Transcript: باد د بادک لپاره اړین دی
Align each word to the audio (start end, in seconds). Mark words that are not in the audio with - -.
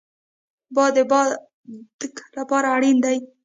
باد 0.75 0.91
د 0.97 0.99
بادک 1.11 2.15
لپاره 2.37 2.67
اړین 2.75 2.97
دی 3.05 3.17